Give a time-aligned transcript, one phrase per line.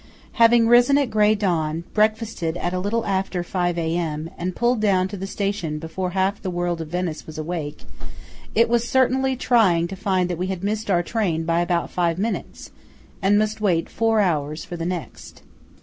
[0.31, 5.07] HAVING risen at grey dawn, breakfasted at a little after 5 A.M., and pulled down
[5.07, 7.83] to the station before half the world of Venice was awake,
[8.55, 12.17] it was certainly trying to find that we had missed our train by about five
[12.17, 12.71] minutes,
[13.21, 15.43] and must wait four hours for the next.